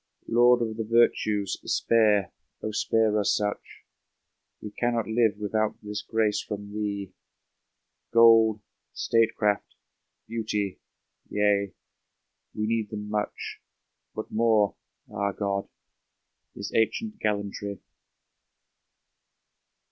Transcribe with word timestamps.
Lord 0.27 0.63
of 0.63 0.77
the 0.77 0.83
virtues, 0.83 1.61
spare, 1.63 2.31
spare 2.71 3.19
us 3.19 3.35
such! 3.35 3.83
We 4.59 4.71
cannot 4.71 5.05
live 5.05 5.37
without 5.37 5.75
this 5.83 6.01
grace 6.01 6.41
from 6.41 6.73
thee; 6.73 7.13
Gold, 8.11 8.61
statecraft, 8.93 9.75
beauty— 10.27 10.79
^yea, 11.31 11.73
we 12.55 12.65
need 12.65 12.89
them 12.89 13.09
much, 13.11 13.61
But 14.15 14.31
more— 14.31 14.73
^ah, 15.07 15.37
God!— 15.37 15.69
^this 16.57 16.71
ancient 16.75 17.19
gallantry! 17.19 17.79